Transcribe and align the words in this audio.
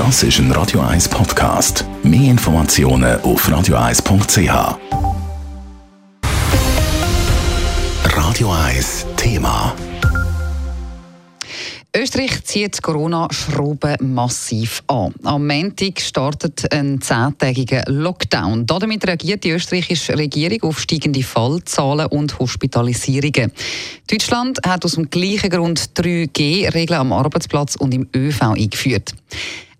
Das 0.00 0.22
ist 0.22 0.38
ein 0.38 0.50
Radio 0.52 0.80
1 0.80 1.10
Podcast. 1.10 1.84
Mehr 2.02 2.30
Informationen 2.30 3.20
auf 3.20 3.46
radio1.ch. 3.46 4.78
Radio 8.04 8.50
1 8.50 9.06
Thema. 9.18 9.76
Österreich 11.94 12.42
zieht 12.44 12.80
Corona-Schrauben 12.80 14.14
massiv 14.14 14.82
an. 14.86 15.12
Am 15.22 15.46
Montag 15.46 16.00
startet 16.00 16.72
ein 16.72 17.02
zehntägiger 17.02 17.82
Lockdown. 17.86 18.64
Damit 18.64 19.06
reagiert 19.06 19.44
die 19.44 19.50
österreichische 19.50 20.16
Regierung 20.16 20.62
auf 20.62 20.80
steigende 20.80 21.22
Fallzahlen 21.22 22.06
und 22.06 22.38
Hospitalisierungen. 22.38 23.52
Deutschland 24.10 24.60
hat 24.66 24.86
aus 24.86 24.92
dem 24.92 25.10
gleichen 25.10 25.50
Grund 25.50 25.90
3G-Regeln 25.94 27.00
am 27.00 27.12
Arbeitsplatz 27.12 27.74
und 27.74 27.92
im 27.92 28.08
ÖV 28.16 28.40
eingeführt. 28.52 29.12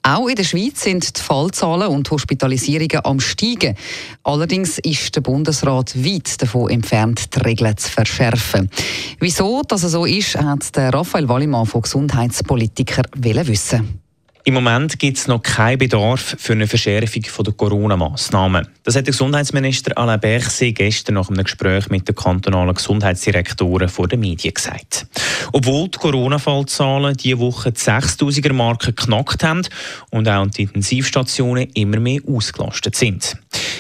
Auch 0.03 0.29
in 0.29 0.35
der 0.35 0.45
Schweiz 0.45 0.83
sind 0.83 1.17
die 1.17 1.21
Fallzahlen 1.21 1.89
und 1.89 2.11
Hospitalisierungen 2.11 3.05
am 3.05 3.21
steigen. 3.21 3.77
Allerdings 4.23 4.79
ist 4.79 5.15
der 5.15 5.21
Bundesrat 5.21 5.95
weit 6.03 6.41
davon 6.41 6.71
entfernt, 6.71 7.35
die 7.35 7.41
Regeln 7.41 7.77
zu 7.77 7.91
verschärfen. 7.91 8.71
Wieso 9.19 9.63
das 9.63 9.83
so 9.83 10.07
ist, 10.07 10.37
hat 10.37 10.75
der 10.75 10.95
Raphael 10.95 11.29
Wallimann 11.29 11.67
von 11.67 11.83
Gesundheitspolitiker 11.83 13.03
wissen. 13.15 14.01
Im 14.45 14.55
Moment 14.55 14.99
gibt 14.99 15.19
es 15.19 15.29
noch 15.29 15.43
keinen 15.43 15.79
Bedarf 15.79 16.37
für 16.39 16.55
eine 16.55 16.67
Verschärfung 16.67 17.23
der 17.45 17.53
Corona-Massnahmen. 17.53 18.67
Das 18.85 18.97
hat 18.97 19.07
der 19.07 19.13
Gesundheitsminister 19.13 19.97
Alain 19.99 20.19
Berset 20.19 20.75
gestern 20.75 21.17
nach 21.17 21.29
einem 21.29 21.45
Gespräch 21.45 21.91
mit 21.91 22.09
den 22.09 22.15
kantonalen 22.15 22.75
Gesundheitsdirektoren 22.75 23.89
vor 23.89 24.09
den 24.09 24.21
Medien 24.21 24.55
gesagt. 24.55 25.07
Obwohl 25.53 25.89
die 25.89 25.99
Corona-Fallzahlen 25.99 27.17
diese 27.19 27.39
Woche 27.39 27.73
die 27.73 27.79
6000er-Marke 27.79 28.95
geknackt 28.95 29.45
haben 29.45 29.63
und 30.11 30.27
auch 30.27 30.47
die 30.47 30.63
Intensivstationen 30.63 31.69
immer 31.75 32.01
mehr 32.01 32.21
ausgelastet 32.27 32.97
sind. 32.97 33.37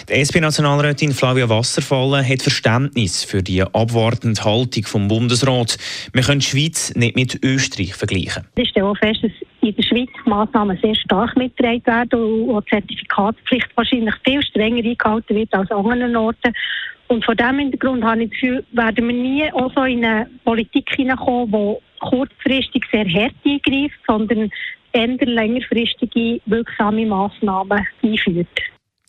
Die 0.09 0.15
SP-Nationalrätin 0.15 1.13
Flavia 1.13 1.49
Wasserfallen 1.49 2.27
hat 2.27 2.43
Verständnis 2.43 3.25
für 3.25 3.43
die 3.43 3.63
abwartende 3.63 4.43
Haltung 4.43 4.85
vom 4.85 5.09
Bundesrat. 5.09 5.77
Wir 6.13 6.23
können 6.23 6.41
die 6.41 6.47
Schweiz 6.47 6.95
nicht 6.95 7.17
mit 7.17 7.39
Österreich 7.45 7.95
vergleichen. 7.95 8.47
Ich 8.57 8.71
stelle 8.71 8.87
auch 8.87 8.97
fest, 8.97 9.23
dass 9.23 9.33
in 9.61 9.77
der 9.77 9.83
Schweiz 9.83 10.09
Massnahmen 10.25 10.79
sehr 10.83 10.95
stark 10.95 11.37
mitgetragen 11.37 11.87
werden 11.87 12.49
und 12.49 12.65
die 12.67 12.71
Zertifikatspflicht 12.71 13.69
wahrscheinlich 13.75 14.15
viel 14.25 14.43
strenger 14.43 14.85
eingehalten 14.85 15.37
wird 15.37 15.53
als 15.55 15.71
an 15.71 15.87
anderen 15.87 16.17
Orten. 16.17 16.53
Und 17.09 17.25
vor 17.25 17.35
diesem 17.35 17.59
Hintergrund 17.59 18.05
habe 18.05 18.23
ich 18.23 18.31
das 18.31 18.41
Gefühl, 18.41 18.65
werden 18.73 19.09
wir 19.09 19.15
nie 19.15 19.53
auch 19.53 19.73
so 19.75 19.83
in 19.83 20.05
eine 20.05 20.31
Politik 20.45 20.89
hineinkommen, 20.95 21.51
die 21.53 21.99
kurzfristig 21.99 22.85
sehr 22.91 23.05
hart 23.05 23.35
eingreift, 23.45 23.99
sondern 24.07 24.51
eher 24.93 25.17
längerfristige 25.27 26.41
wirksame 26.47 27.07
Massnahmen 27.07 27.87
einführt. 28.03 28.49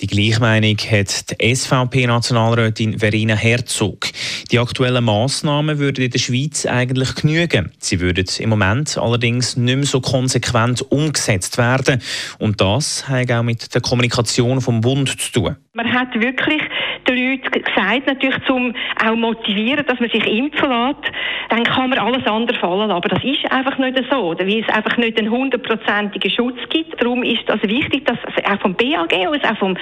Die 0.02 0.08
Gleichmeinung 0.08 0.78
hat 0.80 1.30
die 1.30 1.56
SVP-Nationalrätin 1.56 2.98
Verena 2.98 3.36
Herzog. 3.36 4.08
Die 4.50 4.58
aktuellen 4.58 5.04
Massnahmen 5.04 5.78
würden 5.78 6.04
in 6.04 6.10
der 6.10 6.18
Schweiz 6.18 6.66
eigentlich 6.66 7.14
genügen. 7.14 7.72
Sie 7.78 8.00
würden 8.00 8.26
im 8.40 8.50
Moment 8.50 8.98
allerdings 8.98 9.58
nicht 9.58 9.76
mehr 9.76 9.86
so 9.86 10.02
konsequent 10.02 10.82
umgesetzt 10.92 11.60
werden. 11.60 12.02
Und 12.40 12.62
das 12.62 13.08
hat 13.08 13.32
auch 13.32 13.44
mit 13.44 13.76
der 13.76 13.82
Kommunikation 13.82 14.60
vom 14.60 14.82
Bund 14.82 15.22
zu 15.22 15.32
tun. 15.34 15.56
Man 15.74 15.94
hat 15.94 16.14
wirklich 16.20 16.62
den 17.08 17.16
Leuten 17.16 17.50
gesagt, 17.50 18.06
natürlich 18.06 18.38
zum 18.46 18.76
auch 19.02 19.16
motivieren, 19.16 19.86
dass 19.86 20.02
man 20.02 20.10
sich 20.10 20.28
impfen 20.28 20.68
lässt, 20.68 21.14
dann 21.48 21.64
kann 21.64 21.90
man 21.90 21.98
alles 21.98 22.28
andere 22.28 22.60
fallen 22.60 22.92
Aber 22.92 23.08
das 23.08 23.24
ist 23.24 23.50
einfach 23.50 23.78
nicht 23.78 23.98
so, 24.12 24.36
weil 24.38 24.60
es 24.60 24.68
einfach 24.68 24.98
nicht 24.98 25.18
einen 25.18 25.32
hundertprozentigen 25.32 26.30
Schutz 26.30 26.58
gibt. 26.68 27.02
Darum 27.02 27.24
ist 27.24 27.48
es 27.48 27.64
wichtig, 27.64 28.06
dass 28.06 28.18
auch 28.44 28.60
vom 28.60 28.76
BAG 28.76 29.14
aus, 29.30 29.40
auch 29.50 29.58
vom, 29.60 29.78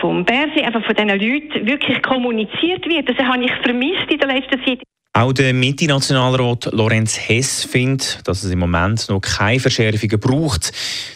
vom 0.00 0.24
BERSI, 0.24 0.62
einfach 0.62 0.82
von 0.82 0.94
diesen 0.94 1.10
Leuten 1.10 1.66
wirklich 1.66 2.02
kommuniziert 2.02 2.88
wird. 2.88 3.06
Das 3.06 3.18
habe 3.18 3.44
ich 3.44 3.52
vermisst 3.62 4.10
in 4.10 4.20
der 4.20 4.28
letzten 4.28 4.64
Zeit. 4.64 4.80
Auch 5.16 5.32
der 5.32 5.54
Mitte-Nationalrat 5.54 6.70
Lorenz 6.72 7.16
Hess 7.16 7.62
findet, 7.62 8.18
dass 8.24 8.42
es 8.42 8.50
im 8.50 8.58
Moment 8.58 9.08
noch 9.08 9.20
keine 9.20 9.60
Verschärfungen 9.60 10.18
braucht. 10.18 10.72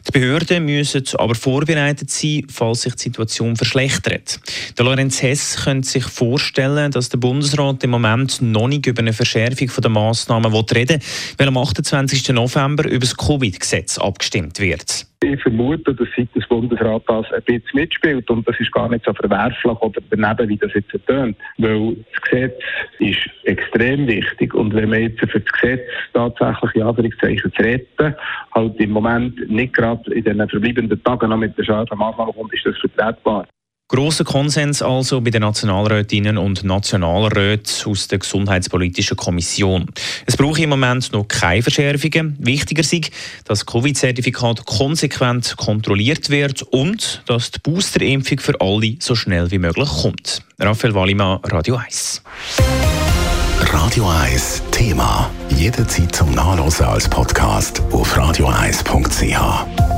Die 0.07 0.13
Behörden 0.13 0.67
müssen 0.67 1.03
aber 1.15 1.35
vorbereitet 1.35 2.09
sein, 2.09 2.47
falls 2.49 2.83
sich 2.83 2.95
die 2.95 3.03
Situation 3.03 3.57
verschlechtert. 3.57 4.39
Der 4.79 4.85
Lorenz 4.85 5.21
Hess 5.21 5.57
könnte 5.65 5.89
sich 5.89 6.05
vorstellen, 6.05 6.93
dass 6.93 7.09
der 7.09 7.19
Bundesrat 7.19 7.83
im 7.83 7.91
Moment 7.91 8.41
noch 8.41 8.69
nicht 8.69 8.87
über 8.87 9.01
eine 9.01 9.13
Verschärfung 9.13 9.69
der 9.77 9.91
Massnahmen 9.91 10.55
reden 10.55 11.01
will, 11.01 11.07
weil 11.37 11.49
am 11.49 11.59
28. 11.59 12.29
November 12.29 12.89
über 12.89 13.01
das 13.01 13.17
Covid-Gesetz 13.17 13.99
abgestimmt 13.99 14.61
wird. 14.61 15.09
Ich 15.21 15.43
vermute, 15.43 15.95
dass 15.95 16.09
seit 16.17 16.33
des 16.35 16.47
Bundesrat 16.47 17.03
das 17.09 17.27
ein 17.33 17.43
bisschen 17.43 17.69
mitspielt 17.75 18.31
und 18.31 18.47
das 18.47 18.59
ist 18.61 18.71
gar 18.71 18.89
nicht 18.89 19.05
so 19.05 19.13
verwerflich 19.13 19.81
oder 19.81 20.01
daneben, 20.11 20.49
wie 20.49 20.57
das 20.57 20.73
jetzt 20.75 20.93
tönt. 21.07 21.37
Weil 21.59 21.97
das 22.13 22.23
Gesetz 22.23 22.63
ist 23.01 23.31
extrem 23.43 24.07
wichtig 24.07 24.55
und 24.55 24.75
wenn 24.75 24.91
man 24.91 25.03
jetzt 25.03 25.19
für 25.19 25.41
das 25.41 25.53
Gesetz 25.53 25.89
tatsächlich 26.13 26.75
in 26.77 26.83
Anführungszeichen 26.83 27.53
zu 27.53 27.63
retten, 27.63 28.15
halt 28.55 28.81
im 28.81 28.91
Moment 28.91 29.51
nicht 29.51 29.75
gerade 29.75 30.13
in 30.15 30.23
den 30.23 30.49
verbleibenden 30.49 31.03
Tagen 31.03 31.31
noch 31.31 31.37
mit 31.37 31.59
der 31.59 31.65
scharfen 31.65 31.99
Maßnahme 31.99 32.33
kommt, 32.33 32.55
ist 32.55 32.67
das 32.67 32.79
vertretbar. 32.79 33.47
Grosser 33.89 34.25
Konsens 34.25 34.83
also 34.83 35.23
bei 35.23 35.31
den 35.31 35.41
Nationalrätinnen 35.41 36.37
und 36.37 36.63
Nationalräten 36.63 37.91
aus 37.91 38.07
der 38.07 38.19
Gesundheitspolitischen 38.19 39.17
Kommission. 39.17 39.87
Es 40.27 40.37
braucht 40.37 40.61
im 40.61 40.69
Moment 40.69 41.11
noch 41.13 41.27
keine 41.27 41.63
Verschärfungen. 41.63 42.37
Wichtiger 42.39 42.83
ist, 42.83 42.93
dass 42.93 43.11
das 43.61 43.67
Covid-Zertifikat 43.67 44.67
konsequent 44.67 45.57
kontrolliert 45.57 46.29
wird 46.29 46.63
und 46.63 47.23
dass 47.27 47.51
die 47.51 47.61
Boosterimpfung 47.61 48.41
für 48.41 48.61
alle 48.61 48.97
so 49.01 49.15
schnell 49.15 49.51
wie 49.51 49.59
möglich 49.59 49.89
kommt. 49.89 50.43
Raphael 50.59 50.95
Wallimann, 50.95 51.41
Radio 51.45 51.77
1. 51.77 52.23
Radio 53.73 54.07
1 54.07 54.63
Thema. 54.71 55.31
Jederzeit 55.49 56.15
zum 56.15 56.31
Nachlesen 56.33 56.85
als 56.85 57.09
Podcast 57.09 57.81
auf 57.91 58.15
radio1.ch. 58.17 59.98